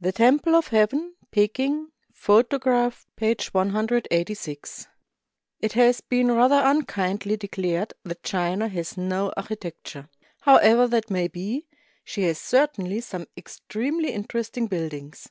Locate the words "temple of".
0.12-0.68, 1.56-2.94